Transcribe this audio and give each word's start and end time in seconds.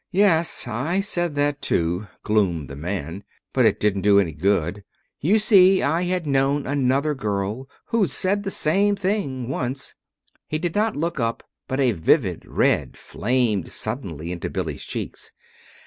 "Yes, 0.09 0.67
I 0.67 0.99
said 0.99 1.35
that, 1.35 1.61
too," 1.61 2.07
gloomed 2.23 2.69
the 2.71 2.75
man; 2.75 3.23
"but 3.53 3.65
it 3.67 3.79
didn't 3.79 4.01
do 4.01 4.17
any 4.19 4.31
good. 4.31 4.83
You 5.19 5.37
see, 5.37 5.83
I 5.83 6.01
had 6.01 6.25
known 6.25 6.65
another 6.65 7.13
girl 7.13 7.69
who'd 7.85 8.09
said 8.09 8.41
the 8.41 8.49
same 8.49 8.95
thing 8.95 9.47
once." 9.47 9.93
(He 10.47 10.57
did 10.57 10.73
not 10.73 10.95
look 10.95 11.19
up, 11.19 11.43
but 11.67 11.79
a 11.79 11.91
vivid 11.91 12.45
red 12.47 12.97
flamed 12.97 13.71
suddenly 13.71 14.31
into 14.31 14.49
Billy's 14.49 14.85
cheeks.) 14.85 15.33